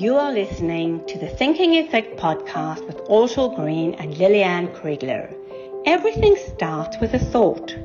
You 0.00 0.14
are 0.14 0.32
listening 0.32 1.04
to 1.06 1.18
the 1.18 1.26
Thinking 1.26 1.74
Effect 1.74 2.20
podcast 2.20 2.86
with 2.86 3.00
Ortal 3.08 3.56
Green 3.56 3.94
and 3.94 4.16
Liliane 4.16 4.68
Kriegler. 4.68 5.34
Everything 5.86 6.36
starts 6.36 6.96
with 7.00 7.14
a 7.14 7.18
thought. 7.18 7.76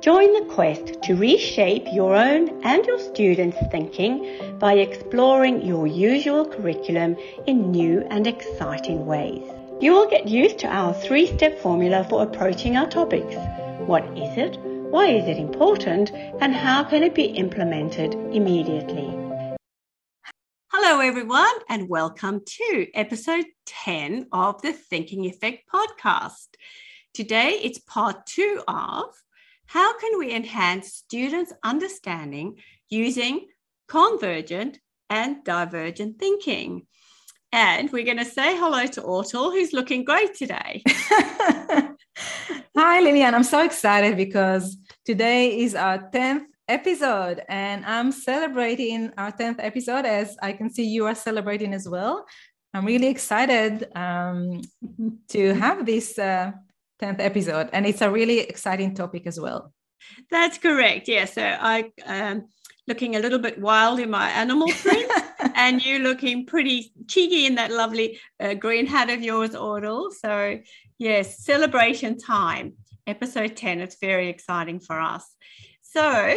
Join 0.00 0.32
the 0.32 0.54
quest 0.54 1.02
to 1.02 1.16
reshape 1.16 1.92
your 1.92 2.14
own 2.14 2.62
and 2.62 2.86
your 2.86 3.00
students' 3.00 3.58
thinking 3.72 4.38
by 4.60 4.74
exploring 4.74 5.66
your 5.66 5.88
usual 5.88 6.46
curriculum 6.46 7.16
in 7.48 7.72
new 7.72 8.06
and 8.10 8.28
exciting 8.28 9.04
ways. 9.04 9.42
You 9.80 9.90
will 9.90 10.08
get 10.08 10.28
used 10.28 10.60
to 10.60 10.68
our 10.68 10.94
three 10.94 11.26
step 11.26 11.58
formula 11.58 12.06
for 12.08 12.22
approaching 12.22 12.76
our 12.76 12.86
topics. 12.88 13.34
What 13.88 14.04
is 14.16 14.38
it? 14.38 14.56
Why 14.92 15.06
is 15.06 15.26
it 15.26 15.36
important? 15.36 16.12
And 16.40 16.54
how 16.54 16.84
can 16.84 17.02
it 17.02 17.16
be 17.16 17.24
implemented 17.24 18.14
immediately? 18.14 19.25
Hello, 20.78 21.00
everyone, 21.00 21.54
and 21.70 21.88
welcome 21.88 22.42
to 22.44 22.86
episode 22.92 23.46
10 23.64 24.26
of 24.30 24.60
the 24.60 24.74
Thinking 24.74 25.24
Effect 25.24 25.64
podcast. 25.72 26.48
Today, 27.14 27.58
it's 27.62 27.78
part 27.78 28.26
two 28.26 28.62
of 28.68 29.04
how 29.64 29.98
can 29.98 30.18
we 30.18 30.34
enhance 30.34 30.92
students' 30.92 31.54
understanding 31.64 32.58
using 32.90 33.46
convergent 33.88 34.78
and 35.08 35.42
divergent 35.44 36.18
thinking. 36.18 36.86
And 37.52 37.90
we're 37.90 38.04
going 38.04 38.18
to 38.18 38.26
say 38.26 38.54
hello 38.54 38.86
to 38.86 39.00
Ortal, 39.00 39.50
who's 39.50 39.72
looking 39.72 40.04
great 40.04 40.34
today. 40.34 40.82
Hi, 42.76 43.00
Liliane. 43.00 43.34
I'm 43.34 43.44
so 43.44 43.64
excited 43.64 44.18
because 44.18 44.76
today 45.06 45.58
is 45.58 45.74
our 45.74 46.10
10th 46.10 46.44
episode 46.68 47.42
and 47.48 47.84
i'm 47.86 48.10
celebrating 48.10 49.12
our 49.16 49.30
10th 49.30 49.56
episode 49.58 50.04
as 50.04 50.36
i 50.42 50.52
can 50.52 50.68
see 50.70 50.84
you 50.84 51.06
are 51.06 51.14
celebrating 51.14 51.74
as 51.74 51.88
well. 51.88 52.26
I'm 52.74 52.84
really 52.84 53.06
excited 53.06 53.88
um, 53.96 54.60
to 55.28 55.54
have 55.54 55.86
this 55.86 56.18
uh, 56.18 56.52
10th 57.00 57.20
episode 57.20 57.70
and 57.72 57.86
it's 57.86 58.02
a 58.02 58.10
really 58.10 58.40
exciting 58.40 58.94
topic 58.94 59.26
as 59.26 59.40
well. 59.40 59.72
That's 60.30 60.58
correct 60.58 61.08
yeah 61.08 61.24
so 61.24 61.42
i 61.42 61.90
um 62.04 62.48
looking 62.86 63.16
a 63.16 63.18
little 63.18 63.38
bit 63.38 63.58
wild 63.58 63.98
in 63.98 64.10
my 64.10 64.28
animal 64.30 64.68
print 64.68 65.10
and 65.54 65.84
you 65.84 65.98
looking 65.98 66.46
pretty 66.46 66.92
cheeky 67.08 67.46
in 67.46 67.56
that 67.56 67.72
lovely 67.72 68.18
uh, 68.40 68.54
green 68.54 68.86
hat 68.86 69.10
of 69.10 69.22
yours 69.22 69.54
Ortal 69.54 70.10
so 70.10 70.58
yes 70.98 71.44
celebration 71.44 72.18
time. 72.18 72.74
Episode 73.06 73.56
10 73.56 73.80
it's 73.80 73.96
very 74.00 74.28
exciting 74.28 74.80
for 74.80 75.00
us. 75.00 75.24
So, 75.82 76.36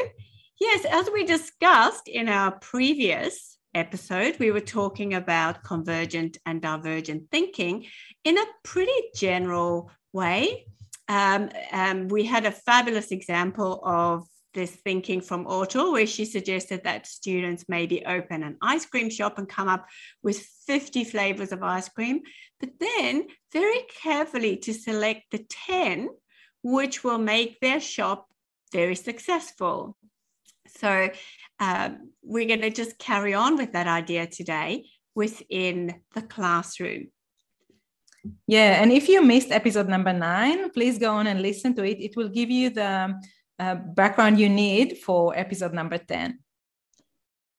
yes, 0.59 0.85
as 0.85 1.09
we 1.11 1.25
discussed 1.25 2.07
in 2.07 2.29
our 2.29 2.51
previous 2.51 3.57
episode, 3.73 4.37
we 4.39 4.51
were 4.51 4.59
talking 4.59 5.13
about 5.13 5.63
convergent 5.63 6.37
and 6.45 6.61
divergent 6.61 7.29
thinking 7.31 7.85
in 8.23 8.37
a 8.37 8.45
pretty 8.63 8.91
general 9.15 9.91
way. 10.13 10.65
Um, 11.07 11.49
um, 11.71 12.07
we 12.07 12.25
had 12.25 12.45
a 12.45 12.51
fabulous 12.51 13.11
example 13.11 13.81
of 13.83 14.27
this 14.53 14.71
thinking 14.71 15.21
from 15.21 15.45
Ortal, 15.45 15.91
where 15.91 16.07
she 16.07 16.25
suggested 16.25 16.83
that 16.83 17.05
students 17.05 17.65
maybe 17.67 18.05
open 18.05 18.43
an 18.43 18.57
ice 18.61 18.85
cream 18.85 19.09
shop 19.09 19.37
and 19.37 19.47
come 19.47 19.67
up 19.67 19.85
with 20.23 20.39
50 20.67 21.03
flavors 21.03 21.51
of 21.51 21.61
ice 21.61 21.87
cream, 21.89 22.21
but 22.59 22.71
then 22.79 23.27
very 23.53 23.81
carefully 24.01 24.57
to 24.57 24.73
select 24.73 25.23
the 25.31 25.45
10 25.67 26.09
which 26.61 27.03
will 27.03 27.17
make 27.17 27.59
their 27.59 27.79
shop 27.79 28.27
very 28.71 28.95
successful. 28.95 29.95
So 30.77 31.09
um, 31.59 32.11
we're 32.23 32.47
going 32.47 32.61
to 32.61 32.69
just 32.69 32.97
carry 32.97 33.33
on 33.33 33.57
with 33.57 33.73
that 33.73 33.87
idea 33.87 34.27
today 34.27 34.85
within 35.15 36.01
the 36.15 36.21
classroom. 36.21 37.07
Yeah, 38.47 38.81
and 38.81 38.91
if 38.91 39.07
you 39.07 39.21
missed 39.21 39.51
episode 39.51 39.87
number 39.87 40.13
nine, 40.13 40.69
please 40.71 40.97
go 40.97 41.13
on 41.13 41.27
and 41.27 41.41
listen 41.41 41.73
to 41.75 41.83
it. 41.83 42.01
It 42.01 42.15
will 42.15 42.29
give 42.29 42.49
you 42.49 42.69
the 42.69 43.15
uh, 43.59 43.75
background 43.75 44.39
you 44.39 44.49
need 44.49 44.97
for 44.97 45.37
episode 45.37 45.73
number 45.73 45.97
10. 45.97 46.39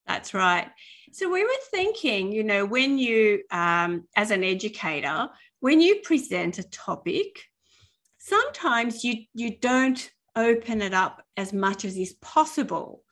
That's 0.07 0.35
right. 0.35 0.69
So 1.13 1.31
we 1.31 1.43
were 1.45 1.51
thinking, 1.71 2.33
you 2.33 2.45
know, 2.45 2.65
when 2.67 2.99
you, 2.99 3.43
um, 3.51 4.07
as 4.17 4.31
an 4.31 4.45
educator, 4.45 5.29
when 5.61 5.81
you 5.81 6.01
present 6.03 6.59
a 6.59 6.69
topic, 6.69 7.45
sometimes 8.19 9.03
you 9.03 9.25
you 9.35 9.59
don't 9.59 10.11
open 10.41 10.83
it 10.83 10.95
up 10.95 11.23
as 11.37 11.53
much 11.53 11.85
as 11.85 11.97
is 11.97 12.15
possible 12.15 13.03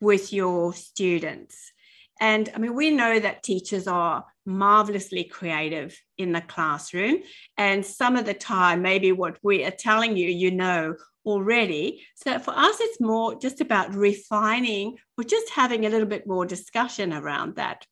with 0.00 0.32
your 0.32 0.72
students. 0.72 1.72
And 2.20 2.48
I 2.54 2.58
mean, 2.58 2.74
we 2.74 2.90
know 2.90 3.18
that 3.18 3.42
teachers 3.42 3.88
are 3.88 4.24
marvelously 4.46 5.24
creative 5.24 6.00
in 6.16 6.32
the 6.32 6.40
classroom. 6.40 7.18
And 7.56 7.84
some 7.84 8.16
of 8.16 8.24
the 8.24 8.34
time, 8.34 8.82
maybe 8.82 9.10
what 9.12 9.38
we 9.42 9.64
are 9.64 9.70
telling 9.70 10.16
you, 10.16 10.28
you 10.28 10.50
know 10.50 10.94
already. 11.26 12.04
So 12.14 12.38
for 12.38 12.52
us, 12.52 12.76
it's 12.80 13.00
more 13.00 13.38
just 13.38 13.60
about 13.60 13.94
refining 13.94 14.98
or 15.16 15.24
just 15.24 15.50
having 15.50 15.86
a 15.86 15.88
little 15.88 16.06
bit 16.06 16.26
more 16.26 16.46
discussion 16.46 17.12
around 17.12 17.56
that. 17.56 17.86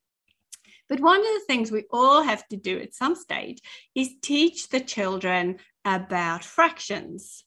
But 0.88 1.00
one 1.00 1.20
of 1.20 1.26
the 1.26 1.44
things 1.46 1.72
we 1.72 1.84
all 1.90 2.22
have 2.22 2.46
to 2.48 2.56
do 2.56 2.78
at 2.78 2.94
some 2.94 3.14
stage 3.14 3.58
is 3.94 4.10
teach 4.20 4.68
the 4.68 4.80
children 4.80 5.58
about 5.84 6.44
fractions. 6.44 7.44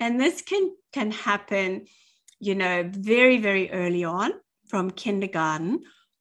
And 0.00 0.20
this 0.20 0.42
can, 0.42 0.74
can 0.92 1.10
happen, 1.10 1.86
you 2.40 2.54
know, 2.54 2.88
very, 2.92 3.38
very 3.38 3.70
early 3.70 4.04
on 4.04 4.32
from 4.68 4.90
kindergarten 4.90 5.80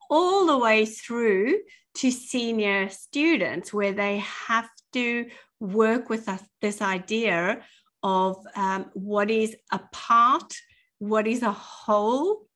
all 0.10 0.46
the 0.48 0.58
way 0.58 0.86
through 0.86 1.60
to 1.96 2.12
senior 2.12 2.90
students, 2.90 3.74
where 3.74 3.92
they 3.92 4.20
have 4.20 4.70
to 4.94 5.28
work 5.60 6.10
with 6.10 6.30
us, 6.30 6.42
this 6.62 6.82
idea 6.82 7.64
of 8.04 8.38
um, 8.56 8.86
what 8.94 9.32
is 9.32 9.56
a 9.72 9.80
part, 9.92 10.54
what 11.00 11.28
is 11.28 11.42
a 11.42 11.52
whole. 11.52 12.48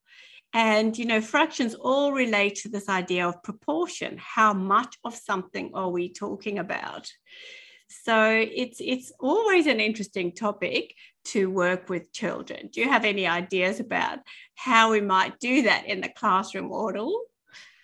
And, 0.54 0.98
you 0.98 1.06
know, 1.06 1.22
fractions 1.22 1.74
all 1.76 2.12
relate 2.12 2.56
to 2.58 2.70
this 2.70 2.90
idea 2.90 3.28
of 3.28 3.42
proportion. 3.42 4.18
How 4.20 4.54
much 4.54 4.98
of 5.04 5.16
something 5.16 5.72
are 5.74 5.90
we 5.90 6.14
talking 6.14 6.60
about? 6.60 7.10
So 8.04 8.30
it's 8.32 8.80
it's 8.80 9.12
always 9.20 9.68
an 9.68 9.80
interesting 9.80 10.32
topic 10.32 10.96
to 11.26 11.50
work 11.50 11.90
with 11.90 12.12
children. 12.14 12.70
Do 12.72 12.82
you 12.82 12.90
have 12.90 13.06
any 13.06 13.28
ideas 13.28 13.80
about 13.80 14.20
how 14.56 14.92
we 14.92 15.02
might 15.02 15.40
do 15.40 15.64
that 15.64 15.86
in 15.86 16.02
the 16.02 16.10
classroom 16.10 16.70
model? 16.70 17.26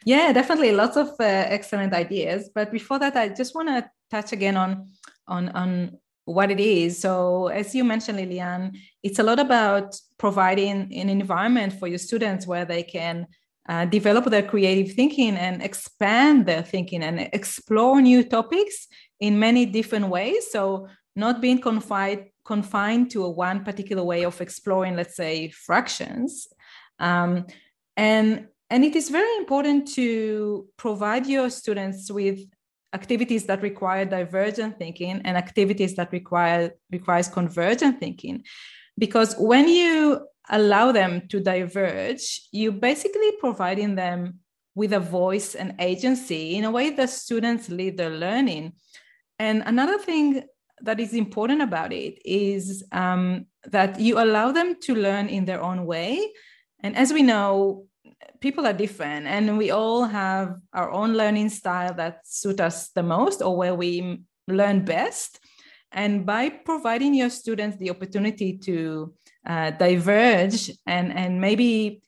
Yeah, 0.06 0.32
definitely 0.32 0.72
lots 0.72 0.96
of 0.96 1.10
uh, 1.20 1.24
excellent 1.24 1.94
ideas. 1.94 2.50
But 2.54 2.72
before 2.72 3.00
that, 3.00 3.16
I 3.18 3.30
just 3.30 3.54
want 3.54 3.68
to 3.68 3.90
touch 4.10 4.32
again 4.32 4.56
on 4.56 4.88
on 5.28 5.50
on 5.50 6.00
what 6.26 6.52
it 6.52 6.60
is. 6.60 7.00
So, 7.00 7.48
as 7.48 7.76
you 7.76 7.84
mentioned, 7.84 8.18
Liliane, 8.18 8.74
it's 9.04 9.20
a 9.20 9.24
lot 9.24 9.40
about 9.40 10.00
providing 10.18 10.94
an 10.94 11.10
environment 11.10 11.74
for 11.74 11.88
your 11.88 12.00
students 12.00 12.48
where 12.48 12.66
they 12.66 12.84
can 12.84 13.28
uh, 13.68 13.86
develop 13.86 14.26
their 14.26 14.44
creative 14.44 14.94
thinking 14.94 15.36
and 15.36 15.62
expand 15.62 16.46
their 16.46 16.64
thinking 16.64 17.04
and 17.04 17.30
explore 17.34 18.02
new 18.02 18.24
topics 18.24 18.88
in 19.20 19.40
many 19.40 19.66
different 19.66 20.08
ways. 20.08 20.52
So, 20.52 20.88
not 21.16 21.42
being 21.42 21.60
confined 21.60 22.26
confined 22.48 23.12
to 23.12 23.26
a 23.26 23.30
one 23.30 23.64
particular 23.66 24.04
way 24.04 24.24
of 24.24 24.40
exploring, 24.40 24.96
let's 24.96 25.18
say, 25.18 25.50
fractions. 25.50 26.48
Um, 26.98 27.46
and, 27.98 28.48
and 28.70 28.86
it 28.86 28.96
is 28.96 29.10
very 29.10 29.36
important 29.38 29.90
to 29.96 30.66
provide 30.78 31.28
your 31.28 31.50
students 31.50 32.10
with 32.10 32.40
activities 32.94 33.46
that 33.46 33.62
require 33.62 34.06
divergent 34.06 34.80
thinking 34.80 35.22
and 35.26 35.36
activities 35.36 35.96
that 35.96 36.12
require 36.14 36.72
requires 36.90 37.28
convergent 37.28 38.00
thinking 38.00 38.44
because 38.98 39.36
when 39.36 39.68
you 39.68 40.26
allow 40.50 40.92
them 40.92 41.28
to 41.28 41.40
diverge 41.40 42.48
you're 42.52 42.72
basically 42.72 43.32
providing 43.40 43.96
them 43.96 44.40
with 44.76 44.94
a 44.94 45.00
voice 45.00 45.56
and 45.56 45.76
agency 45.80 46.56
in 46.56 46.64
a 46.64 46.72
way 46.72 46.90
that 46.92 47.10
students 47.10 47.70
lead 47.70 47.98
their 47.98 48.12
learning 48.12 48.74
and 49.40 49.64
another 49.66 49.98
thing 49.98 50.44
that 50.82 51.00
is 51.00 51.14
important 51.14 51.62
about 51.62 51.92
it 51.92 52.20
is 52.24 52.84
um, 52.92 53.46
that 53.66 54.00
you 54.00 54.20
allow 54.20 54.52
them 54.52 54.76
to 54.82 54.96
learn 54.96 55.28
in 55.28 55.46
their 55.46 55.62
own 55.62 55.86
way. 55.86 56.32
And 56.82 56.96
as 56.96 57.12
we 57.12 57.24
know, 57.24 57.86
people 58.40 58.66
are 58.66 58.74
different 58.74 59.26
and 59.26 59.58
we 59.58 59.72
all 59.72 60.06
have 60.06 60.56
our 60.74 60.92
own 60.92 61.14
learning 61.14 61.50
style 61.50 61.94
that 61.96 62.22
suit 62.26 62.60
us 62.60 62.90
the 62.90 63.04
most 63.04 63.42
or 63.42 63.58
where 63.58 63.76
we 63.76 64.24
learn 64.48 64.86
best. 64.86 65.40
And 65.92 66.26
by 66.26 66.50
providing 66.50 67.14
your 67.14 67.30
students 67.30 67.78
the 67.78 67.90
opportunity 67.90 68.58
to 68.60 69.14
uh, 69.46 69.72
diverge 69.72 70.72
and, 70.86 71.14
and 71.14 71.40
maybe 71.40 72.02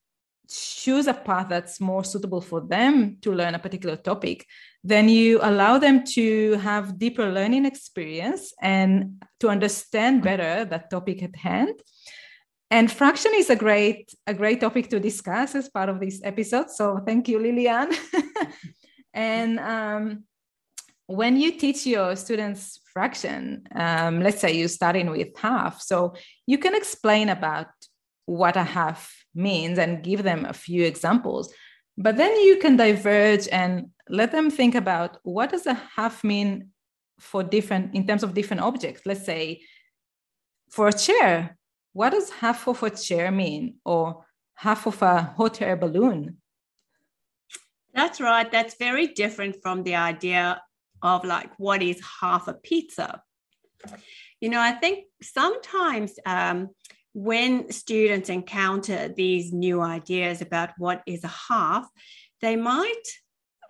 choose 0.49 1.07
a 1.07 1.13
path 1.13 1.47
that's 1.49 1.79
more 1.79 2.03
suitable 2.03 2.41
for 2.41 2.61
them 2.61 3.17
to 3.21 3.31
learn 3.31 3.55
a 3.55 3.59
particular 3.59 3.95
topic, 3.95 4.45
then 4.83 5.07
you 5.07 5.39
allow 5.41 5.77
them 5.77 6.03
to 6.03 6.53
have 6.55 6.97
deeper 6.97 7.31
learning 7.31 7.65
experience 7.65 8.53
and 8.61 9.23
to 9.39 9.49
understand 9.49 10.23
better 10.23 10.65
that 10.65 10.89
topic 10.89 11.21
at 11.23 11.35
hand. 11.35 11.75
And 12.71 12.91
fraction 12.91 13.31
is 13.35 13.49
a 13.49 13.55
great 13.55 14.13
a 14.27 14.33
great 14.33 14.59
topic 14.59 14.89
to 14.89 14.99
discuss 14.99 15.55
as 15.55 15.69
part 15.69 15.89
of 15.89 15.99
this 15.99 16.21
episode. 16.23 16.69
So 16.69 16.99
thank 17.05 17.27
you 17.27 17.39
liliane 17.39 17.91
And 19.13 19.59
um, 19.59 20.23
when 21.07 21.37
you 21.37 21.57
teach 21.57 21.85
your 21.85 22.15
students 22.15 22.79
fraction, 22.99 23.63
um, 23.75 24.19
let's 24.25 24.41
say 24.41 24.51
you're 24.51 24.79
starting 24.81 25.09
with 25.09 25.29
half, 25.37 25.81
so 25.81 25.95
you 26.51 26.57
can 26.63 26.75
explain 26.75 27.29
about 27.29 27.71
what 28.25 28.55
a 28.57 28.67
half 28.77 28.99
means 29.33 29.79
and 29.79 30.03
give 30.09 30.21
them 30.23 30.41
a 30.43 30.59
few 30.65 30.83
examples. 30.83 31.45
But 32.05 32.17
then 32.17 32.33
you 32.47 32.57
can 32.63 32.75
diverge 32.75 33.47
and 33.61 33.71
let 34.09 34.33
them 34.33 34.47
think 34.51 34.75
about 34.75 35.11
what 35.23 35.49
does 35.53 35.65
a 35.65 35.77
half 35.95 36.15
mean 36.25 36.51
for 37.29 37.41
different 37.41 37.95
in 37.95 38.05
terms 38.05 38.23
of 38.23 38.33
different 38.33 38.63
objects. 38.69 39.01
Let's 39.05 39.25
say 39.25 39.61
for 40.69 40.89
a 40.89 40.99
chair, 41.07 41.57
what 41.93 42.11
does 42.15 42.29
half 42.43 42.67
of 42.67 42.83
a 42.83 42.89
chair 42.89 43.31
mean? 43.31 43.63
Or 43.85 44.25
half 44.55 44.81
of 44.87 45.01
a 45.01 45.15
hot 45.37 45.61
air 45.61 45.77
balloon? 45.77 46.21
That's 47.93 48.19
right. 48.19 48.49
That's 48.51 48.75
very 48.87 49.07
different 49.07 49.55
from 49.63 49.83
the 49.83 49.95
idea 49.95 50.61
of 51.01 51.23
like 51.23 51.51
what 51.57 51.81
is 51.81 52.01
half 52.21 52.47
a 52.47 52.53
pizza. 52.53 53.21
You 54.41 54.49
know, 54.49 54.59
I 54.59 54.71
think 54.71 55.05
sometimes 55.21 56.13
um, 56.25 56.69
when 57.13 57.71
students 57.71 58.29
encounter 58.29 59.09
these 59.09 59.51
new 59.51 59.81
ideas 59.81 60.41
about 60.41 60.71
what 60.77 61.01
is 61.05 61.23
a 61.23 61.33
half, 61.49 61.87
they 62.41 62.55
might 62.55 63.03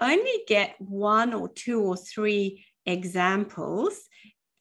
only 0.02 0.44
get 0.48 0.76
one 0.80 1.34
or 1.34 1.50
two 1.50 1.82
or 1.82 1.98
three 1.98 2.66
examples 2.86 3.98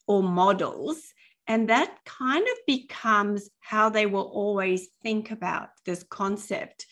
or 0.07 0.23
models. 0.23 1.01
And 1.47 1.69
that 1.71 1.99
kind 2.05 2.47
of 2.47 2.59
becomes 2.67 3.49
how 3.61 3.89
they 3.89 4.07
will 4.07 4.31
always 4.33 4.89
think 5.03 5.31
about 5.31 5.71
this 5.87 6.05
concept. 6.09 6.87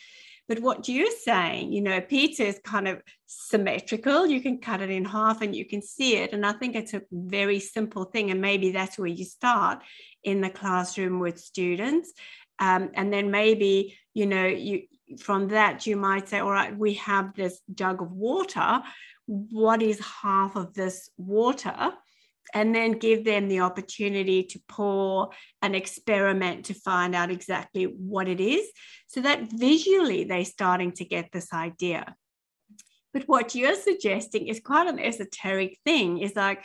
But 0.49 0.61
what 0.61 0.89
you're 0.89 1.11
saying, 1.11 1.73
you 1.73 1.83
know, 1.83 2.01
pizza 2.01 2.47
is 2.47 2.61
kind 2.65 2.89
of 2.89 3.03
symmetrical. 3.27 4.27
You 4.27 4.41
can 4.41 4.59
cut 4.59 4.81
it 4.81 4.91
in 4.91 5.05
half 5.05 5.43
and 5.43 5.55
you 5.55 5.65
can 5.65 5.83
see 5.83 6.17
it. 6.17 6.33
And 6.33 6.47
I 6.47 6.53
think 6.53 6.77
it's 6.77 6.95
a 6.95 7.03
very 7.11 7.61
simple 7.61 8.05
thing. 8.05 8.31
And 8.31 8.41
maybe 8.41 8.71
that's 8.71 8.99
where 8.99 9.09
you 9.09 9.25
start 9.25 9.83
in 10.23 10.41
the 10.41 10.51
classroom 10.51 11.19
with 11.19 11.39
students. 11.39 12.13
Um, 12.59 12.91
and 12.95 13.13
then 13.13 13.31
maybe, 13.31 13.99
you 14.15 14.27
know, 14.27 14.47
you 14.47 14.83
from 15.21 15.49
that 15.49 15.87
you 15.87 15.97
might 15.97 16.29
say, 16.29 16.41
all 16.41 16.51
right, 16.51 16.77
we 16.77 16.95
have 16.95 17.35
this 17.35 17.61
jug 17.73 18.03
of 18.03 18.11
water. 18.11 18.83
What 19.27 19.83
is 19.83 20.01
half 20.01 20.57
of 20.57 20.75
this 20.75 21.11
water? 21.17 21.93
and 22.55 22.73
then 22.73 22.93
give 22.93 23.25
them 23.25 23.49
the 23.49 23.59
opportunity 23.59 24.45
to 24.45 24.61
pour 24.69 25.31
and 25.63 25.75
experiment 25.75 26.67
to 26.67 26.75
find 26.75 27.13
out 27.13 27.29
exactly 27.29 27.85
what 27.85 28.29
it 28.29 28.41
is 28.41 28.65
so 29.09 29.21
that 29.21 29.51
visually 29.51 30.23
they're 30.23 30.45
starting 30.45 30.93
to 30.93 31.05
get 31.05 31.33
this 31.33 31.53
idea 31.53 32.15
but 33.17 33.29
what 33.29 33.55
you're 33.55 33.75
suggesting 33.75 34.47
is 34.47 34.61
quite 34.61 34.87
an 34.87 34.99
esoteric 34.99 35.79
thing 35.87 36.19
is 36.19 36.37
like 36.37 36.63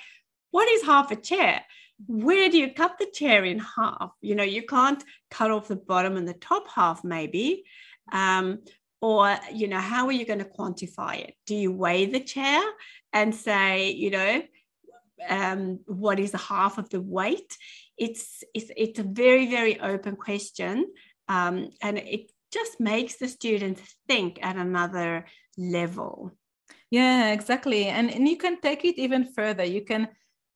what 0.51 0.67
is 0.67 0.83
half 0.83 1.09
a 1.09 1.15
chair 1.15 1.61
where 2.07 2.49
do 2.49 2.57
you 2.57 2.73
cut 2.73 2.97
the 2.99 3.09
chair 3.13 3.45
in 3.45 3.57
half 3.59 4.11
you 4.19 4.35
know 4.35 4.43
you 4.43 4.63
can't 4.63 5.01
cut 5.29 5.49
off 5.49 5.69
the 5.69 5.77
bottom 5.77 6.17
and 6.17 6.27
the 6.27 6.33
top 6.33 6.67
half 6.67 7.05
maybe 7.05 7.63
um, 8.11 8.59
or 9.01 9.37
you 9.53 9.69
know 9.69 9.79
how 9.79 10.07
are 10.07 10.11
you 10.11 10.25
going 10.25 10.39
to 10.39 10.45
quantify 10.59 11.17
it 11.21 11.35
do 11.45 11.55
you 11.55 11.71
weigh 11.71 12.05
the 12.05 12.19
chair 12.19 12.61
and 13.13 13.33
say 13.33 13.91
you 13.91 14.09
know 14.09 14.41
um, 15.29 15.79
what 15.85 16.19
is 16.19 16.33
half 16.33 16.79
of 16.79 16.89
the 16.89 16.99
weight? 16.99 17.55
It's, 17.95 18.43
it's, 18.55 18.71
it's 18.75 18.97
a 18.97 19.03
very, 19.03 19.51
very 19.51 19.79
open 19.79 20.15
question. 20.15 20.87
Um, 21.27 21.69
and 21.79 21.99
it 21.99 22.31
just 22.51 22.79
makes 22.79 23.17
the 23.17 23.27
students 23.27 23.81
think 24.07 24.39
at 24.41 24.55
another 24.55 25.25
level. 25.57 26.31
Yeah, 26.91 27.31
exactly. 27.31 27.85
And, 27.87 28.11
and 28.11 28.27
you 28.27 28.37
can 28.37 28.61
take 28.61 28.85
it 28.85 28.99
even 28.99 29.25
further. 29.33 29.63
You 29.63 29.83
can 29.83 30.09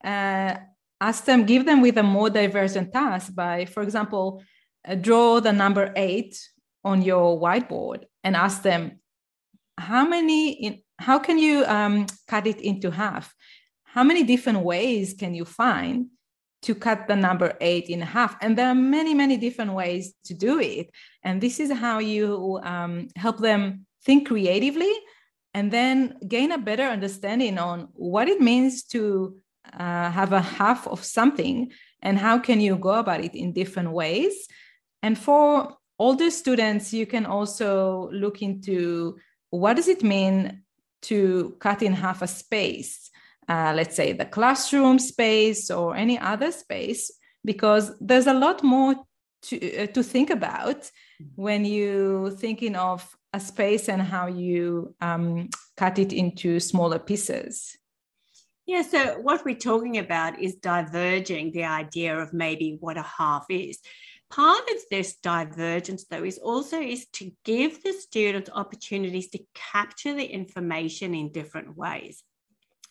uh, 0.04 0.54
ask 1.00 1.24
them, 1.24 1.44
give 1.44 1.64
them 1.66 1.80
with 1.80 1.98
a 1.98 2.02
more 2.04 2.30
divergent 2.30 2.92
task 2.92 3.34
by, 3.34 3.64
for 3.64 3.82
example, 3.82 4.42
uh, 4.86 4.94
draw 4.94 5.40
the 5.40 5.52
number 5.52 5.92
eight 5.96 6.38
on 6.84 7.02
your 7.02 7.40
whiteboard 7.40 8.04
and 8.22 8.36
ask 8.36 8.62
them, 8.62 9.00
how 9.78 10.06
many, 10.06 10.52
in, 10.52 10.82
how 10.98 11.18
can 11.18 11.38
you 11.38 11.64
um, 11.64 12.06
cut 12.28 12.46
it 12.46 12.60
into 12.60 12.90
half? 12.90 13.34
how 13.96 14.04
many 14.04 14.22
different 14.24 14.60
ways 14.60 15.14
can 15.18 15.34
you 15.34 15.46
find 15.46 16.08
to 16.60 16.74
cut 16.74 17.08
the 17.08 17.16
number 17.16 17.56
eight 17.62 17.88
in 17.88 18.02
half? 18.02 18.36
And 18.42 18.54
there 18.56 18.68
are 18.68 18.74
many, 18.74 19.14
many 19.14 19.38
different 19.38 19.72
ways 19.72 20.12
to 20.26 20.34
do 20.34 20.60
it. 20.60 20.90
And 21.22 21.40
this 21.40 21.58
is 21.60 21.72
how 21.72 22.00
you 22.00 22.60
um, 22.62 23.08
help 23.16 23.38
them 23.38 23.86
think 24.04 24.28
creatively 24.28 24.92
and 25.56 25.72
then 25.72 26.18
gain 26.28 26.52
a 26.52 26.58
better 26.68 26.86
understanding 26.96 27.58
on 27.58 27.88
what 27.94 28.28
it 28.28 28.40
means 28.40 28.84
to 28.94 29.36
uh, 29.72 30.10
have 30.10 30.32
a 30.32 30.40
half 30.58 30.86
of 30.86 31.02
something 31.02 31.72
and 32.02 32.18
how 32.18 32.38
can 32.38 32.60
you 32.60 32.76
go 32.76 32.94
about 33.02 33.24
it 33.24 33.34
in 33.34 33.52
different 33.52 33.90
ways. 33.90 34.34
And 35.02 35.18
for 35.18 35.76
older 35.98 36.30
students, 36.30 36.92
you 36.92 37.06
can 37.06 37.24
also 37.24 38.10
look 38.12 38.42
into 38.42 39.16
what 39.50 39.74
does 39.76 39.88
it 39.88 40.02
mean 40.02 40.62
to 41.08 41.56
cut 41.58 41.82
in 41.82 41.94
half 41.94 42.20
a 42.22 42.26
space 42.26 43.06
uh, 43.48 43.72
let's 43.76 43.94
say 43.94 44.12
the 44.12 44.24
classroom 44.24 44.98
space 44.98 45.70
or 45.70 45.94
any 45.94 46.18
other 46.18 46.50
space 46.50 47.12
because 47.44 47.92
there's 48.00 48.26
a 48.26 48.34
lot 48.34 48.62
more 48.62 48.94
to, 49.42 49.82
uh, 49.82 49.86
to 49.86 50.02
think 50.02 50.30
about 50.30 50.90
when 51.36 51.64
you 51.64 52.36
thinking 52.40 52.74
of 52.74 53.16
a 53.36 53.40
space 53.40 53.88
and 53.88 54.02
how 54.02 54.26
you 54.26 54.94
um, 55.00 55.48
cut 55.76 55.98
it 55.98 56.12
into 56.12 56.58
smaller 56.58 56.98
pieces 56.98 57.76
yeah 58.66 58.82
so 58.82 59.18
what 59.20 59.44
we're 59.44 59.54
talking 59.54 59.98
about 59.98 60.40
is 60.40 60.56
diverging 60.56 61.52
the 61.52 61.64
idea 61.64 62.18
of 62.18 62.32
maybe 62.32 62.76
what 62.80 62.96
a 62.96 63.02
half 63.18 63.44
is 63.50 63.78
part 64.30 64.64
of 64.74 64.78
this 64.90 65.16
divergence 65.16 66.04
though 66.10 66.24
is 66.24 66.38
also 66.38 66.80
is 66.80 67.06
to 67.12 67.30
give 67.44 67.82
the 67.82 67.92
students 67.92 68.50
opportunities 68.52 69.28
to 69.28 69.38
capture 69.54 70.14
the 70.14 70.24
information 70.24 71.14
in 71.14 71.30
different 71.30 71.76
ways 71.76 72.24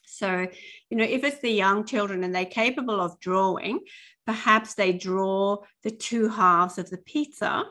so, 0.07 0.47
you 0.89 0.97
know, 0.97 1.03
if 1.03 1.23
it's 1.23 1.39
the 1.39 1.51
young 1.51 1.85
children 1.85 2.23
and 2.23 2.33
they're 2.33 2.45
capable 2.45 3.01
of 3.01 3.19
drawing, 3.19 3.79
perhaps 4.25 4.75
they 4.75 4.93
draw 4.93 5.57
the 5.83 5.91
two 5.91 6.29
halves 6.29 6.77
of 6.77 6.89
the 6.89 6.97
pizza. 6.97 7.65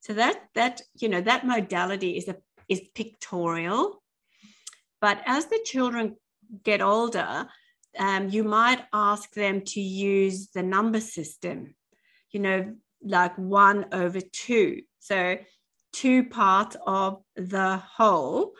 So 0.00 0.14
that 0.14 0.48
that 0.54 0.82
you 0.98 1.08
know 1.08 1.20
that 1.20 1.46
modality 1.46 2.16
is 2.16 2.28
a 2.28 2.36
is 2.68 2.80
pictorial. 2.94 4.02
But 5.00 5.22
as 5.26 5.46
the 5.46 5.60
children 5.64 6.16
get 6.64 6.80
older, 6.80 7.46
um, 7.98 8.28
you 8.28 8.44
might 8.44 8.84
ask 8.92 9.32
them 9.34 9.62
to 9.62 9.80
use 9.80 10.48
the 10.48 10.62
number 10.62 11.00
system. 11.00 11.74
You 12.30 12.40
know, 12.40 12.74
like 13.02 13.36
one 13.38 13.86
over 13.92 14.20
two. 14.20 14.82
So 14.98 15.38
two 15.92 16.24
parts 16.24 16.76
of 16.86 17.22
the 17.36 17.78
whole 17.78 18.52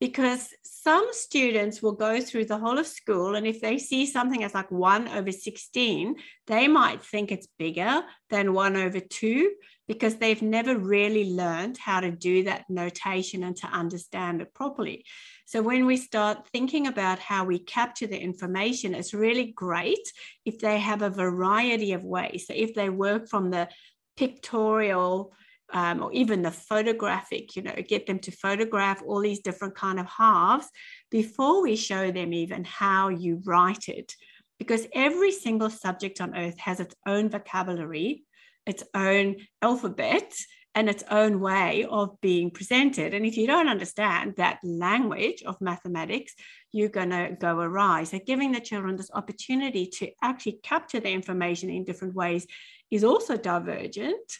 because 0.00 0.50
some 0.62 1.06
students 1.12 1.82
will 1.82 1.92
go 1.92 2.20
through 2.20 2.44
the 2.44 2.58
whole 2.58 2.78
of 2.78 2.86
school 2.86 3.36
and 3.36 3.46
if 3.46 3.60
they 3.60 3.78
see 3.78 4.04
something 4.04 4.44
as 4.44 4.54
like 4.54 4.70
1 4.70 5.08
over 5.08 5.32
16 5.32 6.14
they 6.46 6.68
might 6.68 7.02
think 7.02 7.32
it's 7.32 7.48
bigger 7.58 8.02
than 8.28 8.52
1 8.52 8.76
over 8.76 9.00
2 9.00 9.50
because 9.86 10.16
they've 10.16 10.42
never 10.42 10.78
really 10.78 11.30
learned 11.30 11.76
how 11.78 12.00
to 12.00 12.10
do 12.10 12.44
that 12.44 12.64
notation 12.68 13.42
and 13.42 13.56
to 13.56 13.66
understand 13.66 14.40
it 14.40 14.52
properly 14.54 15.04
so 15.46 15.62
when 15.62 15.86
we 15.86 15.96
start 15.96 16.48
thinking 16.52 16.86
about 16.86 17.18
how 17.18 17.44
we 17.44 17.58
capture 17.58 18.06
the 18.06 18.18
information 18.18 18.94
it's 18.94 19.14
really 19.14 19.52
great 19.52 20.06
if 20.44 20.58
they 20.58 20.78
have 20.78 21.02
a 21.02 21.10
variety 21.10 21.92
of 21.92 22.02
ways 22.02 22.46
so 22.46 22.54
if 22.56 22.74
they 22.74 22.88
work 22.88 23.28
from 23.28 23.50
the 23.50 23.68
pictorial 24.16 25.32
um, 25.72 26.02
or 26.02 26.12
even 26.12 26.42
the 26.42 26.50
photographic, 26.50 27.56
you 27.56 27.62
know, 27.62 27.74
get 27.88 28.06
them 28.06 28.18
to 28.20 28.30
photograph 28.30 29.02
all 29.04 29.20
these 29.20 29.40
different 29.40 29.74
kind 29.74 29.98
of 29.98 30.06
halves 30.06 30.68
before 31.10 31.62
we 31.62 31.76
show 31.76 32.10
them 32.10 32.32
even 32.32 32.64
how 32.64 33.08
you 33.08 33.40
write 33.44 33.88
it. 33.88 34.14
Because 34.58 34.86
every 34.94 35.32
single 35.32 35.70
subject 35.70 36.20
on 36.20 36.36
earth 36.36 36.58
has 36.58 36.80
its 36.80 36.94
own 37.06 37.28
vocabulary, 37.28 38.24
its 38.66 38.84
own 38.94 39.36
alphabet, 39.62 40.32
and 40.74 40.88
its 40.88 41.04
own 41.10 41.40
way 41.40 41.86
of 41.88 42.20
being 42.20 42.50
presented. 42.50 43.14
And 43.14 43.24
if 43.24 43.36
you 43.36 43.46
don't 43.46 43.68
understand 43.68 44.34
that 44.36 44.58
language 44.64 45.42
of 45.46 45.60
mathematics, 45.60 46.34
you're 46.72 46.88
going 46.88 47.10
to 47.10 47.36
go 47.38 47.60
awry. 47.60 48.04
So, 48.04 48.18
giving 48.18 48.52
the 48.52 48.60
children 48.60 48.96
this 48.96 49.10
opportunity 49.14 49.86
to 49.98 50.10
actually 50.22 50.58
capture 50.64 51.00
the 51.00 51.10
information 51.10 51.70
in 51.70 51.84
different 51.84 52.14
ways 52.14 52.46
is 52.90 53.04
also 53.04 53.36
divergent 53.36 54.38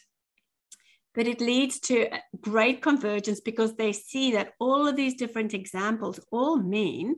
but 1.15 1.27
it 1.27 1.39
leads 1.39 1.79
to 1.79 2.09
great 2.41 2.81
convergence 2.81 3.39
because 3.39 3.75
they 3.75 3.93
see 3.93 4.33
that 4.33 4.51
all 4.59 4.85
of 4.85 4.97
these 4.97 5.13
different 5.15 5.53
examples 5.53 6.19
all 6.29 6.57
mean 6.57 7.15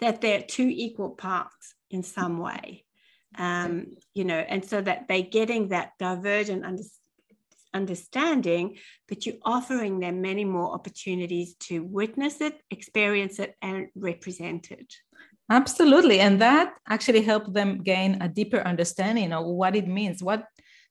that 0.00 0.20
they're 0.20 0.42
two 0.42 0.68
equal 0.68 1.10
parts 1.10 1.74
in 1.90 2.02
some 2.02 2.38
way 2.38 2.84
um, 3.38 3.86
you 4.14 4.24
know 4.24 4.38
and 4.38 4.64
so 4.64 4.80
that 4.80 5.08
they're 5.08 5.22
getting 5.22 5.68
that 5.68 5.92
divergent 5.98 6.64
under, 6.64 6.82
understanding, 7.76 8.76
but 9.08 9.26
you're 9.26 9.42
offering 9.44 10.00
them 10.00 10.22
many 10.22 10.44
more 10.44 10.72
opportunities 10.72 11.54
to 11.66 11.84
witness 11.84 12.40
it, 12.40 12.54
experience 12.70 13.38
it, 13.38 13.54
and 13.62 13.88
represent 13.94 14.70
it. 14.70 14.94
Absolutely. 15.50 16.18
And 16.18 16.40
that 16.40 16.74
actually 16.88 17.22
helped 17.22 17.52
them 17.52 17.82
gain 17.82 18.20
a 18.20 18.28
deeper 18.28 18.60
understanding 18.72 19.32
of 19.32 19.44
what 19.46 19.76
it 19.76 19.86
means. 19.86 20.22
What 20.22 20.46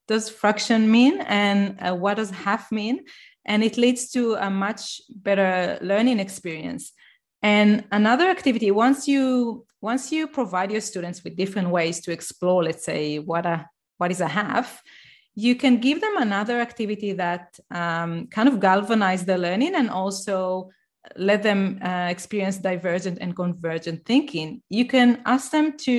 does 0.07 0.29
fraction 0.29 0.89
mean 0.89 1.19
and 1.21 1.77
uh, 1.81 1.93
what 1.95 2.17
does 2.17 2.29
half 2.29 2.71
mean? 2.71 3.03
And 3.45 3.63
it 3.63 3.77
leads 3.77 4.11
to 4.11 4.35
a 4.35 4.49
much 4.49 5.01
better 5.09 5.77
learning 5.81 6.19
experience. 6.19 6.93
And 7.41 7.83
another 7.91 8.27
activity, 8.29 8.71
once 8.71 9.07
you 9.07 9.65
once 9.85 10.11
you 10.11 10.27
provide 10.27 10.71
your 10.71 10.81
students 10.81 11.23
with 11.23 11.35
different 11.35 11.69
ways 11.69 12.01
to 12.01 12.11
explore, 12.11 12.63
let's 12.63 12.83
say 12.83 13.19
what 13.19 13.45
a 13.45 13.57
what 13.99 14.11
is 14.11 14.19
a 14.19 14.27
half, 14.27 14.81
you 15.35 15.53
can 15.55 15.75
give 15.87 16.01
them 16.01 16.15
another 16.17 16.59
activity 16.67 17.11
that 17.13 17.45
um, 17.81 18.11
kind 18.35 18.47
of 18.49 18.59
galvanize 18.59 19.23
the 19.25 19.37
learning 19.37 19.75
and 19.75 19.89
also 19.89 20.69
let 21.15 21.43
them 21.43 21.61
uh, 21.83 22.07
experience 22.15 22.57
divergent 22.57 23.19
and 23.21 23.35
convergent 23.35 24.03
thinking. 24.05 24.63
You 24.69 24.85
can 24.93 25.21
ask 25.25 25.51
them 25.51 25.77
to 25.85 25.95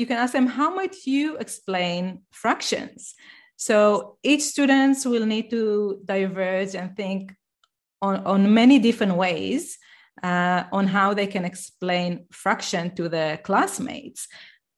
you 0.00 0.06
can 0.06 0.16
ask 0.16 0.32
them 0.32 0.48
how 0.58 0.74
might 0.74 0.96
you 1.06 1.36
explain 1.36 2.22
fractions? 2.32 3.14
So 3.56 4.16
each 4.22 4.42
students 4.54 5.04
will 5.04 5.26
need 5.26 5.50
to 5.50 6.00
diverge 6.04 6.74
and 6.74 6.96
think 6.96 7.22
on, 8.02 8.16
on 8.26 8.54
many 8.60 8.78
different 8.78 9.14
ways 9.14 9.78
uh, 10.22 10.64
on 10.72 10.86
how 10.86 11.12
they 11.12 11.26
can 11.26 11.44
explain 11.44 12.26
fraction 12.30 12.94
to 12.94 13.08
their 13.08 13.36
classmates 13.38 14.28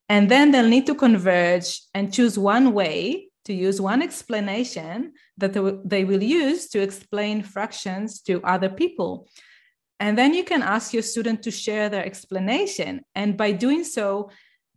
and 0.09 0.31
then 0.31 0.51
they'll 0.51 0.69
need 0.69 0.87
to 0.87 0.95
converge 0.95 1.83
and 1.95 2.13
choose 2.13 2.39
one 2.39 2.73
way 2.73 3.29
to 3.45 3.53
use 3.53 3.81
one 3.81 4.03
explanation 4.03 5.13
that 5.39 5.53
they 5.85 6.05
will 6.05 6.23
use 6.23 6.69
to 6.69 6.81
explain 6.81 7.43
fractions 7.43 8.21
to 8.23 8.43
other 8.43 8.69
people. 8.69 9.29
And 9.99 10.17
then 10.19 10.35
you 10.35 10.45
can 10.45 10.63
ask 10.63 10.93
your 10.93 11.03
student 11.03 11.43
to 11.43 11.51
share 11.51 11.89
their 11.89 12.05
explanation. 12.05 13.03
And 13.15 13.37
by 13.37 13.53
doing 13.53 13.83
so, 13.85 14.31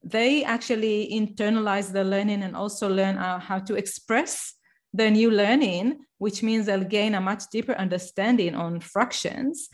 they 0.03 0.43
actually 0.43 1.09
internalize 1.11 1.91
the 1.91 2.03
learning 2.03 2.41
and 2.43 2.55
also 2.55 2.87
learn 2.87 3.17
uh, 3.17 3.39
how 3.39 3.59
to 3.59 3.75
express 3.75 4.53
their 4.93 5.11
new 5.11 5.29
learning, 5.29 5.99
which 6.19 6.41
means 6.41 6.65
they'll 6.65 6.83
gain 6.83 7.15
a 7.15 7.21
much 7.21 7.43
deeper 7.51 7.73
understanding 7.73 8.55
on 8.55 8.79
fractions. 8.79 9.69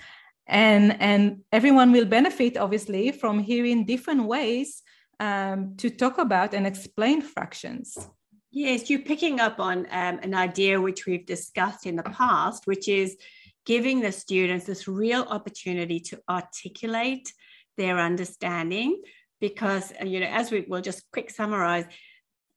And, 0.48 1.02
and 1.02 1.42
everyone 1.52 1.92
will 1.92 2.06
benefit, 2.06 2.58
obviously, 2.58 3.12
from 3.12 3.40
hearing 3.40 3.86
different 3.86 4.25
ways 4.25 4.84
um, 5.20 5.75
to 5.78 5.90
talk 5.90 6.18
about 6.18 6.54
and 6.54 6.68
explain 6.68 7.22
fractions. 7.22 7.98
Yes, 8.52 8.90
you're 8.90 9.00
picking 9.00 9.40
up 9.40 9.60
on 9.60 9.80
um, 9.92 10.20
an 10.22 10.34
idea 10.34 10.80
which 10.80 11.06
we've 11.06 11.25
discussed 11.25 11.86
in 11.86 11.96
the 11.96 12.04
past, 12.04 12.68
which 12.68 12.88
is 12.88 13.18
giving 13.66 14.00
the 14.00 14.12
students 14.12 14.66
this 14.66 14.88
real 14.88 15.24
opportunity 15.24 16.00
to 16.00 16.20
articulate 16.30 17.34
their 17.78 17.98
understanding. 18.00 19.02
Because, 19.42 19.92
you 20.04 20.20
know, 20.20 20.28
as 20.28 20.52
we 20.52 20.66
will 20.68 20.82
just 20.82 21.04
quick 21.12 21.30
summarize, 21.30 21.86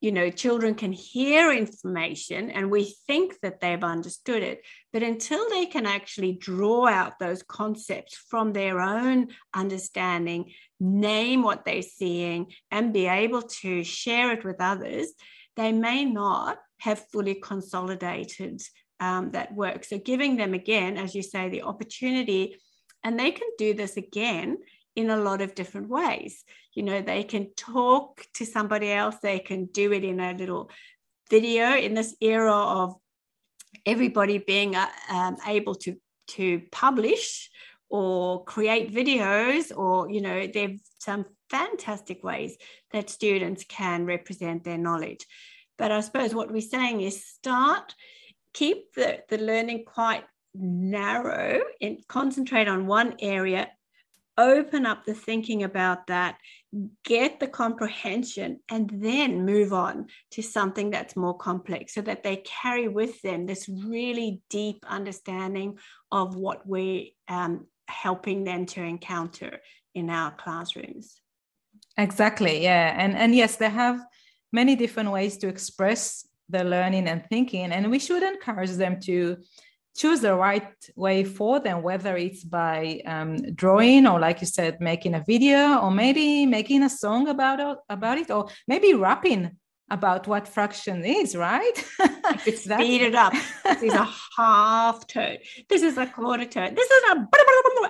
you 0.00 0.12
know, 0.12 0.30
children 0.30 0.74
can 0.74 0.92
hear 0.92 1.52
information 1.52 2.50
and 2.50 2.70
we 2.70 2.94
think 3.06 3.40
that 3.42 3.60
they've 3.60 3.82
understood 3.82 4.42
it. 4.42 4.62
But 4.92 5.02
until 5.02 5.48
they 5.50 5.66
can 5.66 5.86
actually 5.86 6.34
draw 6.34 6.86
out 6.86 7.18
those 7.18 7.42
concepts 7.42 8.16
from 8.16 8.52
their 8.52 8.80
own 8.80 9.28
understanding, 9.52 10.52
name 10.78 11.42
what 11.42 11.64
they're 11.64 11.82
seeing, 11.82 12.52
and 12.70 12.92
be 12.92 13.06
able 13.06 13.42
to 13.42 13.82
share 13.82 14.32
it 14.32 14.44
with 14.44 14.60
others, 14.60 15.12
they 15.56 15.72
may 15.72 16.04
not 16.04 16.58
have 16.78 17.08
fully 17.10 17.34
consolidated 17.34 18.62
um, 19.00 19.32
that 19.32 19.52
work. 19.52 19.84
So, 19.84 19.98
giving 19.98 20.36
them 20.36 20.54
again, 20.54 20.96
as 20.96 21.14
you 21.14 21.22
say, 21.22 21.48
the 21.48 21.62
opportunity, 21.62 22.60
and 23.02 23.18
they 23.18 23.32
can 23.32 23.48
do 23.58 23.74
this 23.74 23.96
again 23.96 24.58
in 24.98 25.10
a 25.10 25.16
lot 25.16 25.40
of 25.40 25.54
different 25.54 25.88
ways. 25.88 26.44
You 26.74 26.82
know, 26.82 27.00
they 27.00 27.22
can 27.22 27.54
talk 27.54 28.26
to 28.34 28.44
somebody 28.44 28.90
else, 28.90 29.16
they 29.22 29.38
can 29.38 29.66
do 29.66 29.92
it 29.92 30.02
in 30.02 30.18
a 30.18 30.32
little 30.32 30.70
video 31.30 31.76
in 31.76 31.94
this 31.94 32.16
era 32.20 32.52
of 32.52 32.96
everybody 33.86 34.38
being 34.38 34.74
uh, 34.74 34.88
um, 35.10 35.36
able 35.46 35.76
to 35.76 35.96
to 36.36 36.60
publish 36.72 37.48
or 37.88 38.44
create 38.44 38.92
videos 38.92 39.74
or 39.74 40.10
you 40.10 40.20
know 40.20 40.46
there's 40.46 40.80
some 40.98 41.24
fantastic 41.48 42.24
ways 42.24 42.56
that 42.92 43.08
students 43.08 43.64
can 43.68 44.04
represent 44.04 44.64
their 44.64 44.78
knowledge. 44.78 45.24
But 45.78 45.92
I 45.92 46.00
suppose 46.00 46.34
what 46.34 46.50
we're 46.50 46.60
saying 46.60 47.00
is 47.02 47.24
start, 47.24 47.94
keep 48.52 48.92
the, 48.94 49.20
the 49.30 49.38
learning 49.38 49.84
quite 49.86 50.24
narrow 50.54 51.60
and 51.80 52.06
concentrate 52.08 52.68
on 52.68 52.86
one 52.86 53.14
area, 53.20 53.70
open 54.38 54.86
up 54.86 55.04
the 55.04 55.14
thinking 55.14 55.64
about 55.64 56.06
that, 56.06 56.38
get 57.04 57.40
the 57.40 57.48
comprehension, 57.48 58.60
and 58.70 58.88
then 58.94 59.44
move 59.44 59.72
on 59.72 60.06
to 60.30 60.42
something 60.42 60.90
that's 60.90 61.16
more 61.16 61.36
complex 61.36 61.92
so 61.92 62.00
that 62.02 62.22
they 62.22 62.36
carry 62.36 62.88
with 62.88 63.20
them 63.22 63.44
this 63.44 63.68
really 63.68 64.40
deep 64.48 64.84
understanding 64.88 65.76
of 66.12 66.36
what 66.36 66.66
we're 66.66 67.06
um, 67.26 67.66
helping 67.88 68.44
them 68.44 68.64
to 68.64 68.82
encounter 68.82 69.58
in 69.94 70.08
our 70.08 70.30
classrooms. 70.30 71.20
Exactly. 71.96 72.62
Yeah. 72.62 72.94
And 72.96 73.16
and 73.16 73.34
yes, 73.34 73.56
they 73.56 73.68
have 73.68 74.00
many 74.52 74.76
different 74.76 75.10
ways 75.10 75.36
to 75.38 75.48
express 75.48 76.26
their 76.48 76.64
learning 76.64 77.08
and 77.08 77.26
thinking, 77.28 77.72
and 77.72 77.90
we 77.90 77.98
should 77.98 78.22
encourage 78.22 78.70
them 78.70 79.00
to 79.00 79.36
choose 79.98 80.20
the 80.20 80.34
right 80.34 80.72
way 80.96 81.24
for 81.24 81.58
them, 81.60 81.82
whether 81.82 82.16
it's 82.16 82.44
by 82.44 83.02
um, 83.04 83.36
drawing 83.54 84.06
or, 84.06 84.20
like 84.20 84.40
you 84.40 84.46
said, 84.46 84.80
making 84.80 85.14
a 85.14 85.24
video, 85.26 85.78
or 85.80 85.90
maybe 85.90 86.46
making 86.46 86.84
a 86.84 86.88
song 86.88 87.28
about 87.28 87.58
it, 87.60 87.78
about 87.88 88.16
it, 88.18 88.30
or 88.30 88.48
maybe 88.68 88.94
rapping 88.94 89.50
about 89.90 90.28
what 90.28 90.46
fraction 90.46 91.04
is, 91.04 91.34
right? 91.36 91.72
It's 92.46 92.64
that- 92.64 92.80
speed 92.80 93.02
it 93.02 93.14
up. 93.14 93.32
This 93.64 93.82
is 93.82 93.94
a 93.94 94.08
half 94.36 95.06
tone. 95.06 95.38
This 95.68 95.82
is 95.82 95.96
a 95.96 96.06
quarter 96.06 96.44
tone. 96.44 96.74
This 96.74 96.90
is 96.90 97.02
a 97.10 97.26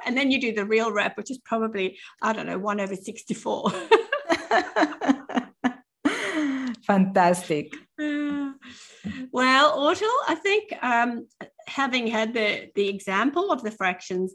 and 0.06 0.16
then 0.16 0.30
you 0.30 0.40
do 0.40 0.52
the 0.54 0.64
real 0.64 0.92
rep, 0.92 1.16
which 1.16 1.30
is 1.30 1.38
probably 1.38 1.98
I 2.22 2.32
don't 2.32 2.46
know 2.46 2.58
one 2.58 2.80
over 2.80 2.94
sixty-four. 2.94 3.70
Fantastic. 6.86 7.74
Well, 9.32 9.78
Ortal, 9.78 10.08
I 10.28 10.34
think 10.36 10.72
um, 10.82 11.26
having 11.68 12.06
had 12.06 12.34
the 12.34 12.70
the 12.74 12.88
example 12.88 13.52
of 13.52 13.62
the 13.62 13.70
fractions, 13.70 14.34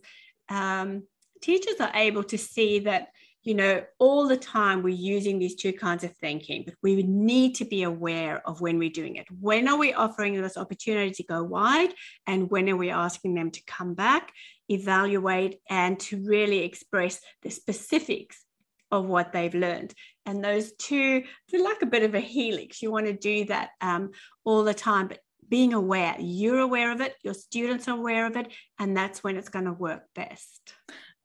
um, 0.50 1.04
teachers 1.42 1.80
are 1.80 1.92
able 1.94 2.24
to 2.26 2.38
see 2.38 2.80
that 2.80 3.10
you 3.44 3.54
know, 3.54 3.84
all 4.00 4.28
the 4.28 4.38
time 4.38 4.82
we're 4.82 4.96
using 4.96 5.38
these 5.38 5.56
two 5.56 5.74
kinds 5.74 6.04
of 6.04 6.16
thinking, 6.18 6.64
but 6.66 6.76
we 6.82 7.04
need 7.04 7.56
to 7.56 7.66
be 7.66 7.84
aware 7.84 8.42
of 8.48 8.62
when 8.62 8.78
we're 8.78 8.90
doing 8.90 9.18
it. 9.18 9.28
When 9.40 9.68
are 9.68 9.78
we 9.78 9.94
offering 9.94 10.42
this 10.42 10.58
opportunity 10.58 11.12
to 11.12 11.24
go 11.24 11.44
wide? 11.44 11.94
And 12.26 12.50
when 12.50 12.70
are 12.70 12.78
we 12.78 12.90
asking 12.90 13.36
them 13.36 13.52
to 13.52 13.64
come 13.66 13.96
back, 13.96 14.32
evaluate, 14.70 15.60
and 15.70 16.00
to 16.02 16.24
really 16.24 16.60
express 16.60 17.20
the 17.42 17.52
specifics 17.52 18.46
of 18.92 19.08
what 19.08 19.34
they've 19.34 19.54
learned? 19.54 19.94
And 20.26 20.42
those 20.42 20.72
two, 20.74 21.24
they're 21.50 21.64
like 21.64 21.82
a 21.82 21.88
bit 21.88 22.04
of 22.04 22.16
a 22.16 22.22
helix. 22.22 22.82
You 22.82 22.92
want 22.92 23.08
to 23.08 23.14
do 23.14 23.46
that 23.46 23.72
um, 23.82 24.12
all 24.46 24.64
the 24.64 24.74
time, 24.74 25.10
but 25.10 25.20
being 25.50 25.74
aware, 25.74 26.16
you're 26.20 26.60
aware 26.60 26.92
of 26.92 27.02
it, 27.02 27.16
your 27.24 27.34
students 27.34 27.88
are 27.88 27.98
aware 27.98 28.26
of 28.26 28.36
it, 28.36 28.52
and 28.80 28.96
that's 28.96 29.24
when 29.24 29.38
it's 29.38 29.50
going 29.50 29.66
to 29.66 29.74
work 29.74 30.04
best. 30.16 30.74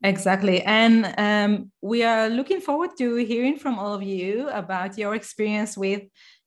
Exactly. 0.03 0.63
And 0.63 1.15
um, 1.19 1.73
we 1.83 2.05
are 2.05 2.29
looking 2.29 2.61
forward 2.61 2.91
to 2.99 3.17
hearing 3.17 3.59
from 3.59 3.79
all 3.79 3.95
of 3.95 4.03
you 4.03 4.49
about 4.51 4.97
your 4.97 5.15
experience 5.15 5.77
with 5.77 6.03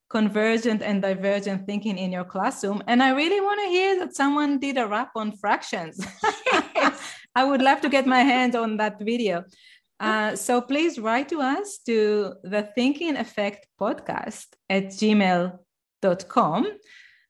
convergent 0.10 0.82
and 0.82 1.01
divergent 1.01 1.66
thinking 1.66 1.98
in 1.98 2.12
your 2.12 2.24
classroom. 2.25 2.82
And 2.88 3.01
I 3.01 3.12
really 3.12 3.42
want 3.42 3.60
to 3.62 3.70
hear 3.70 4.00
that 4.00 4.16
someone 4.16 4.60
did 4.60 4.78
a 4.78 4.88
rap 4.88 5.12
on 5.16 5.32
fractions. 5.38 6.06
Yes. 6.46 7.01
I 7.36 7.46
would 7.46 7.62
love 7.62 7.80
to 7.82 7.90
get 7.90 8.06
my 8.06 8.22
hands 8.22 8.56
on 8.56 8.78
that 8.78 9.00
video. 9.00 9.46
Uh, 10.01 10.36
so 10.36 10.60
please 10.62 10.98
write 11.00 11.30
to 11.30 11.40
us 11.40 11.80
to 11.86 12.34
the 12.44 12.63
Thinking 12.75 13.16
Effect 13.16 13.68
podcast 13.80 14.48
at 14.70 14.88
gmail.com. 14.88 16.68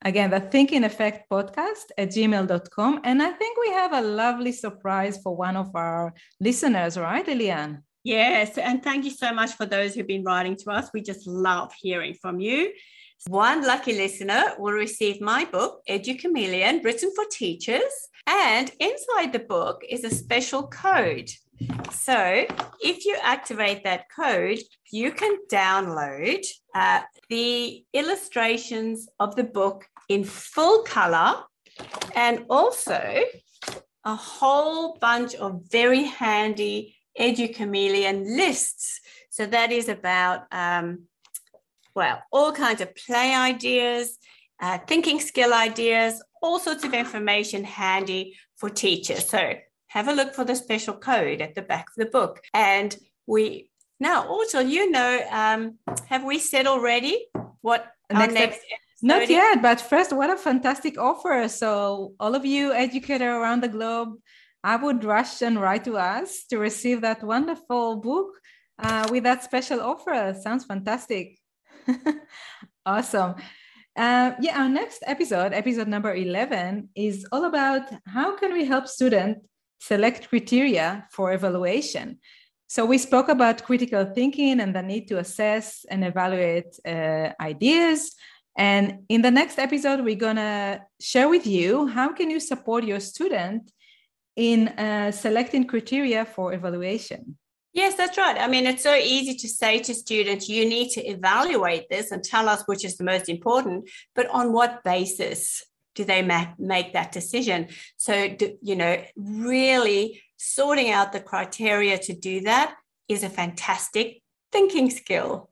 Again, 0.04 0.30
the 0.30 0.40
Thinking 0.40 0.82
Effect 0.82 1.30
podcast 1.30 1.86
at 1.96 2.08
gmail.com. 2.08 3.00
And 3.04 3.22
I 3.22 3.30
think 3.30 3.58
we 3.58 3.70
have 3.70 3.92
a 3.92 4.00
lovely 4.00 4.50
surprise 4.50 5.20
for 5.22 5.36
one 5.36 5.56
of 5.56 5.70
our 5.76 6.12
listeners, 6.40 6.98
right, 6.98 7.24
Liliane? 7.26 7.84
Yes. 8.02 8.58
And 8.58 8.82
thank 8.82 9.04
you 9.04 9.12
so 9.12 9.32
much 9.32 9.52
for 9.52 9.64
those 9.64 9.94
who've 9.94 10.06
been 10.06 10.24
writing 10.24 10.56
to 10.56 10.70
us. 10.72 10.90
We 10.92 11.02
just 11.02 11.26
love 11.28 11.72
hearing 11.80 12.14
from 12.14 12.40
you. 12.40 12.72
One 13.28 13.64
lucky 13.64 13.92
listener 13.92 14.54
will 14.58 14.72
receive 14.72 15.20
my 15.20 15.44
book, 15.44 15.82
Educhameleon, 15.88 16.82
written 16.82 17.12
for 17.14 17.24
teachers. 17.30 17.92
And 18.26 18.72
inside 18.80 19.32
the 19.32 19.38
book 19.38 19.82
is 19.88 20.02
a 20.02 20.10
special 20.10 20.66
code. 20.66 21.30
So 21.92 22.44
if 22.80 23.04
you 23.04 23.16
activate 23.22 23.84
that 23.84 24.06
code, 24.14 24.58
you 24.90 25.12
can 25.12 25.36
download 25.48 26.44
uh, 26.74 27.02
the 27.28 27.84
illustrations 27.92 29.08
of 29.20 29.36
the 29.36 29.44
book 29.44 29.86
in 30.12 30.24
full 30.24 30.82
color 30.82 31.42
and 32.14 32.44
also 32.50 33.00
a 34.04 34.16
whole 34.16 34.98
bunch 34.98 35.34
of 35.34 35.62
very 35.70 36.04
handy 36.04 36.96
Educhameleon 37.18 38.36
lists. 38.36 39.00
So 39.30 39.46
that 39.46 39.72
is 39.72 39.88
about, 39.88 40.46
um, 40.52 41.04
well, 41.94 42.22
all 42.30 42.52
kinds 42.52 42.80
of 42.80 42.94
play 42.94 43.34
ideas, 43.34 44.18
uh, 44.60 44.78
thinking 44.86 45.20
skill 45.20 45.52
ideas, 45.54 46.22
all 46.42 46.58
sorts 46.58 46.84
of 46.84 46.94
information 46.94 47.64
handy 47.64 48.36
for 48.56 48.68
teachers. 48.68 49.28
So 49.28 49.54
have 49.88 50.08
a 50.08 50.12
look 50.12 50.34
for 50.34 50.44
the 50.44 50.56
special 50.56 50.94
code 50.94 51.40
at 51.40 51.54
the 51.54 51.62
back 51.62 51.86
of 51.88 51.94
the 51.96 52.10
book. 52.10 52.42
And 52.52 52.96
we 53.26 53.68
now 54.00 54.26
also, 54.26 54.60
you 54.60 54.90
know, 54.90 55.20
um, 55.30 55.78
have 56.06 56.24
we 56.24 56.38
said 56.38 56.66
already 56.66 57.26
what 57.60 57.86
next 58.10 58.20
our 58.20 58.26
next 58.32 58.60
not 59.02 59.28
yet, 59.28 59.60
but 59.60 59.80
first, 59.80 60.12
what 60.12 60.30
a 60.30 60.36
fantastic 60.36 60.98
offer. 60.98 61.48
So, 61.48 62.14
all 62.20 62.34
of 62.34 62.46
you 62.46 62.72
educators 62.72 63.34
around 63.34 63.62
the 63.62 63.68
globe, 63.68 64.14
I 64.62 64.76
would 64.76 65.04
rush 65.04 65.42
and 65.42 65.60
write 65.60 65.84
to 65.84 65.96
us 65.98 66.44
to 66.50 66.58
receive 66.58 67.00
that 67.00 67.22
wonderful 67.22 67.96
book 67.96 68.38
uh, 68.78 69.08
with 69.10 69.24
that 69.24 69.42
special 69.42 69.80
offer. 69.80 70.34
Sounds 70.40 70.64
fantastic. 70.64 71.38
awesome. 72.86 73.34
Uh, 73.96 74.32
yeah, 74.40 74.62
our 74.62 74.68
next 74.68 75.02
episode, 75.06 75.52
episode 75.52 75.88
number 75.88 76.14
11, 76.14 76.88
is 76.94 77.26
all 77.30 77.44
about 77.44 77.82
how 78.06 78.36
can 78.36 78.52
we 78.52 78.64
help 78.64 78.86
students 78.88 79.40
select 79.80 80.28
criteria 80.28 81.06
for 81.10 81.32
evaluation. 81.32 82.18
So 82.68 82.86
we 82.86 82.96
spoke 82.96 83.28
about 83.28 83.64
critical 83.64 84.06
thinking 84.14 84.60
and 84.60 84.74
the 84.74 84.82
need 84.82 85.08
to 85.08 85.18
assess 85.18 85.84
and 85.90 86.04
evaluate 86.04 86.74
uh, 86.86 87.30
ideas. 87.38 88.14
And 88.56 89.04
in 89.08 89.22
the 89.22 89.30
next 89.30 89.58
episode, 89.58 90.04
we're 90.04 90.14
gonna 90.14 90.82
share 91.00 91.28
with 91.28 91.46
you 91.46 91.86
how 91.86 92.12
can 92.12 92.30
you 92.30 92.40
support 92.40 92.84
your 92.84 93.00
student 93.00 93.70
in 94.36 94.68
uh, 94.68 95.10
selecting 95.10 95.66
criteria 95.66 96.24
for 96.24 96.52
evaluation. 96.52 97.36
Yes, 97.74 97.94
that's 97.94 98.18
right. 98.18 98.36
I 98.38 98.48
mean, 98.48 98.66
it's 98.66 98.82
so 98.82 98.94
easy 98.94 99.34
to 99.34 99.48
say 99.48 99.78
to 99.80 99.94
students, 99.94 100.48
you 100.48 100.68
need 100.68 100.90
to 100.90 101.00
evaluate 101.06 101.88
this 101.88 102.10
and 102.10 102.22
tell 102.22 102.48
us 102.48 102.62
which 102.66 102.84
is 102.84 102.96
the 102.96 103.04
most 103.04 103.28
important, 103.28 103.88
but 104.14 104.28
on 104.28 104.52
what 104.52 104.84
basis 104.84 105.64
do 105.94 106.04
they 106.04 106.22
ma- 106.22 106.52
make 106.58 106.92
that 106.92 107.12
decision? 107.12 107.68
So, 107.96 108.28
do, 108.28 108.56
you 108.62 108.76
know, 108.76 109.02
really 109.16 110.22
sorting 110.36 110.90
out 110.90 111.12
the 111.12 111.20
criteria 111.20 111.98
to 111.98 112.14
do 112.14 112.42
that 112.42 112.74
is 113.08 113.22
a 113.22 113.30
fantastic 113.30 114.22
thinking 114.50 114.90
skill. 114.90 115.50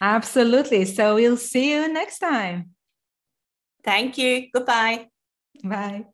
Absolutely. 0.00 0.84
So 0.86 1.14
we'll 1.16 1.36
see 1.36 1.72
you 1.72 1.92
next 1.92 2.18
time. 2.18 2.70
Thank 3.84 4.18
you. 4.18 4.48
Goodbye. 4.52 5.08
Bye. 5.62 6.06